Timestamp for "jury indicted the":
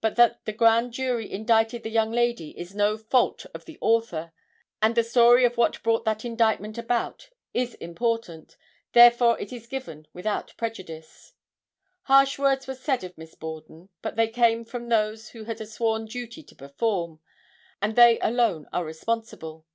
0.94-1.90